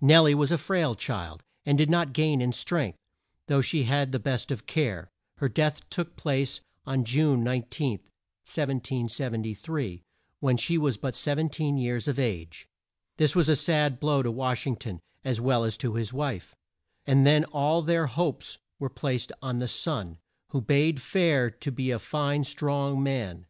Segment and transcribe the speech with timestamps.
[0.00, 2.98] Nel lie was a frail child, and did not gain in strength,
[3.46, 5.12] though she had the best of care.
[5.36, 6.60] Her death took place
[7.04, 8.00] June 19,
[8.48, 10.02] 1773,
[10.40, 12.66] when she was but 17 years of age.
[13.16, 16.56] This was a sad blow to Wash ing ton, as well as to his wife,
[17.06, 20.18] and then all their hopes were placed on the son,
[20.48, 23.46] who bade fair to be a fine strong man.